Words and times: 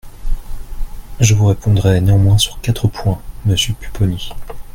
Je 1.19 1.35
vous 1.35 1.45
répondrai 1.45 2.01
néanmoins 2.01 2.39
sur 2.39 2.59
quatre 2.59 2.87
points, 2.87 3.21
monsieur 3.45 3.75
Pupponi. 3.75 4.31